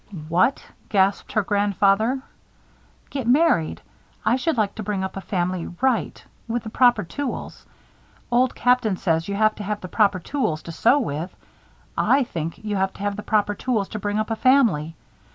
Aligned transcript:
"What!" 0.29 0.65
gasped 0.89 1.33
her 1.33 1.43
grandfather. 1.43 2.23
"Get 3.11 3.27
married. 3.27 3.83
I 4.25 4.35
should 4.35 4.57
like 4.57 4.73
to 4.73 4.81
bring 4.81 5.03
up 5.03 5.15
a 5.15 5.21
family 5.21 5.67
right 5.79 6.25
with 6.47 6.63
the 6.63 6.71
proper 6.71 7.03
tools. 7.03 7.67
Old 8.31 8.55
Captain 8.55 8.97
says 8.97 9.27
you 9.27 9.35
have 9.35 9.53
to 9.57 9.63
have 9.63 9.79
the 9.81 9.87
proper 9.87 10.19
tools 10.19 10.63
to 10.63 10.71
sew 10.71 10.97
with. 10.97 11.31
I 11.95 12.23
think 12.23 12.57
you 12.65 12.77
have 12.77 12.93
to 12.93 13.01
have 13.01 13.15
the 13.15 13.21
proper 13.21 13.53
tools 13.53 13.87
to 13.89 13.99
bring 13.99 14.17
up 14.17 14.31
a 14.31 14.35
family. 14.35 14.95